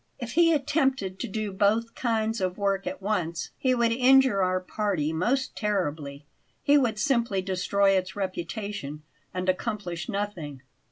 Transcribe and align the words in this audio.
If 0.17 0.31
he 0.31 0.51
attempted 0.51 1.19
to 1.19 1.27
do 1.27 1.51
both 1.51 1.93
kinds 1.93 2.41
of 2.41 2.57
work 2.57 2.87
at 2.87 3.03
once 3.03 3.51
he 3.55 3.75
would 3.75 3.91
injure 3.91 4.41
our 4.41 4.59
party 4.59 5.13
most 5.13 5.55
terribly; 5.55 6.25
he 6.63 6.75
would 6.75 6.97
simply 6.97 7.43
destroy 7.43 7.91
its 7.91 8.15
reputation 8.15 9.03
and 9.31 9.47
accomplish 9.47 10.09
nothing. 10.09 10.63